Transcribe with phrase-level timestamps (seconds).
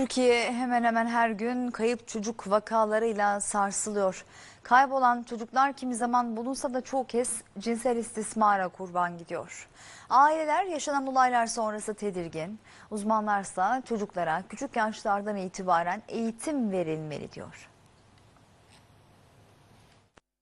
[0.00, 4.24] Türkiye hemen hemen her gün kayıp çocuk vakalarıyla sarsılıyor.
[4.62, 9.68] Kaybolan çocuklar kimi zaman bulunsa da çoğu kez cinsel istismara kurban gidiyor.
[10.10, 12.58] Aileler yaşanan olaylar sonrası tedirgin.
[12.90, 17.68] Uzmanlarsa çocuklara küçük yaşlardan itibaren eğitim verilmeli diyor.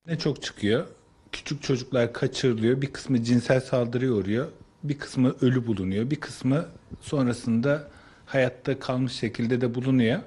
[0.07, 0.87] Ne çok çıkıyor.
[1.33, 2.81] Küçük çocuklar kaçırılıyor.
[2.81, 4.49] Bir kısmı cinsel saldırıya uğruyor.
[4.83, 6.11] Bir kısmı ölü bulunuyor.
[6.11, 6.65] Bir kısmı
[7.01, 7.89] sonrasında
[8.29, 10.21] hayatta kalmış şekilde de bulunuyor.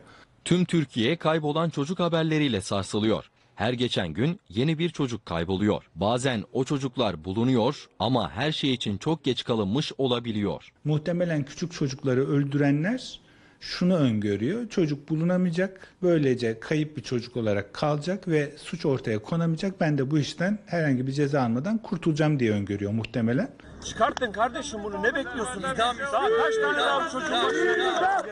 [0.46, 3.30] Tüm Türkiye kaybolan çocuk haberleriyle sarsılıyor.
[3.56, 5.84] Her geçen gün yeni bir çocuk kayboluyor.
[5.96, 10.72] Bazen o çocuklar bulunuyor ama her şey için çok geç kalınmış olabiliyor.
[10.84, 13.20] Muhtemelen küçük çocukları öldürenler
[13.62, 14.70] şunu öngörüyor.
[14.70, 15.88] Çocuk bulunamayacak.
[16.02, 19.82] Böylece kayıp bir çocuk olarak kalacak ve suç ortaya konamayacak.
[19.82, 23.52] Ben de bu işten herhangi bir ceza almadan kurtulacağım diye öngörüyor muhtemelen.
[23.86, 25.64] Çıkartın kardeşim bunu ne bekliyorsunuz?
[25.64, 25.94] Daha
[26.38, 28.26] kaç tane daha çocuk var?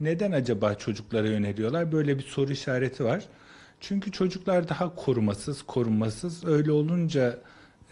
[0.00, 1.92] Neden acaba çocuklara yöneliyorlar?
[1.92, 3.24] Böyle bir soru işareti var.
[3.80, 6.44] Çünkü çocuklar daha korumasız, korunmasız.
[6.44, 7.38] Öyle olunca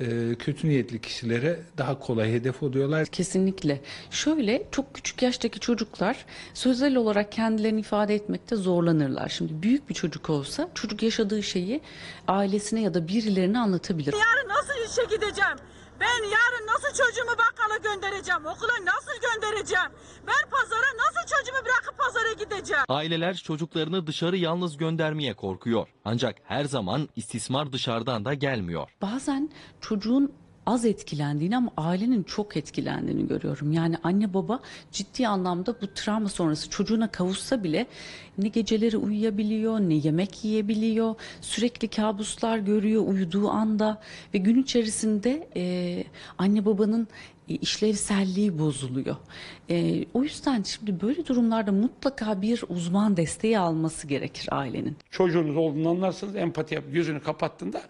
[0.00, 3.06] e, kötü niyetli kişilere daha kolay hedef oluyorlar.
[3.06, 3.80] Kesinlikle.
[4.10, 9.28] Şöyle çok küçük yaştaki çocuklar sözel olarak kendilerini ifade etmekte zorlanırlar.
[9.28, 11.80] Şimdi büyük bir çocuk olsa çocuk yaşadığı şeyi
[12.28, 14.12] ailesine ya da birilerine anlatabilir.
[14.12, 15.56] Yarın nasıl işe gideceğim?
[16.00, 18.46] Ben yarın nasıl çocuğumu bakkala göndereceğim?
[18.46, 19.90] Okula nasıl göndereceğim?
[20.26, 22.84] Ben pazara nasıl çocuğumu bırakıp pazara gideceğim?
[22.88, 25.88] Aileler çocuklarını dışarı yalnız göndermeye korkuyor.
[26.04, 28.88] Ancak her zaman istismar dışarıdan da gelmiyor.
[29.02, 30.32] Bazen çocuğun
[30.66, 33.72] az etkilendiğini ama ailenin çok etkilendiğini görüyorum.
[33.72, 34.60] Yani anne baba
[34.92, 37.86] ciddi anlamda bu travma sonrası çocuğuna kavuşsa bile
[38.38, 44.00] ne geceleri uyuyabiliyor, ne yemek yiyebiliyor, sürekli kabuslar görüyor uyuduğu anda
[44.34, 46.04] ve gün içerisinde e,
[46.38, 47.08] anne babanın
[47.48, 49.16] e, işlevselliği bozuluyor.
[49.70, 54.96] E, o yüzden şimdi böyle durumlarda mutlaka bir uzman desteği alması gerekir ailenin.
[55.10, 56.36] çocuğunuz olduğunu anlarsınız.
[56.36, 57.82] Empati yap, gözünü kapattığında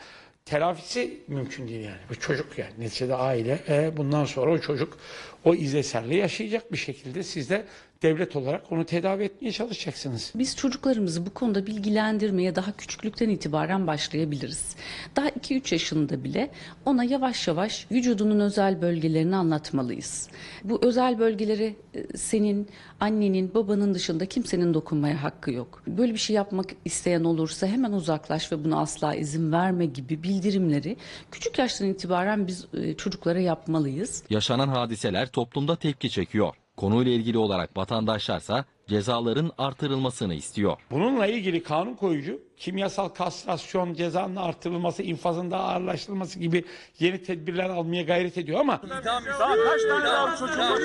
[0.44, 2.00] telafisi mümkün değil yani.
[2.10, 2.72] Bu çocuk yani.
[2.78, 3.58] Neticede aile.
[3.68, 4.98] E, bundan sonra o çocuk
[5.44, 7.66] o izleserliği yaşayacak bir şekilde siz de
[8.04, 10.32] devlet olarak onu tedavi etmeye çalışacaksınız.
[10.34, 14.76] Biz çocuklarımızı bu konuda bilgilendirmeye daha küçüklükten itibaren başlayabiliriz.
[15.16, 16.50] Daha 2-3 yaşında bile
[16.86, 20.28] ona yavaş yavaş vücudunun özel bölgelerini anlatmalıyız.
[20.64, 22.68] Bu özel bölgeleri e, senin,
[23.00, 25.82] annenin, babanın dışında kimsenin dokunmaya hakkı yok.
[25.86, 30.96] Böyle bir şey yapmak isteyen olursa hemen uzaklaş ve buna asla izin verme gibi bildirimleri
[31.30, 34.22] küçük yaştan itibaren biz e, çocuklara yapmalıyız.
[34.30, 36.54] Yaşanan hadiseler toplumda tepki çekiyor.
[36.76, 40.76] Konuyla ilgili olarak vatandaşlarsa cezaların artırılmasını istiyor.
[40.90, 46.64] Bununla ilgili kanun koyucu kimyasal kastrasyon cezanın artırılması, infazın daha ağırlaştırılması gibi
[46.98, 49.20] yeni tedbirler almaya gayret ediyor ama Daha
[49.54, 50.78] kaç tane daha çocuk var?